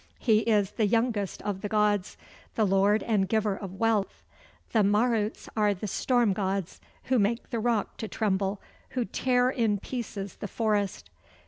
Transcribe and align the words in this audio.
He 0.17 0.39
is 0.39 0.71
"the 0.71 0.87
Youngest 0.87 1.43
of 1.43 1.61
the 1.61 1.69
Gods," 1.69 2.17
"the 2.55 2.65
Lord 2.65 3.03
and 3.03 3.29
Giver 3.29 3.55
of 3.55 3.75
Wealth." 3.75 4.23
The 4.71 4.83
Maruts 4.83 5.47
are 5.55 5.75
the 5.75 5.85
Storm 5.85 6.33
Gods, 6.33 6.81
"who 7.03 7.19
make 7.19 7.51
the 7.51 7.59
rock 7.59 7.97
to 7.97 8.07
tremble, 8.07 8.59
who 8.97 9.05
tear 9.05 9.51
in 9.51 9.77
pieces 9.77 10.37
the 10.37 10.47
forest." 10.47 11.11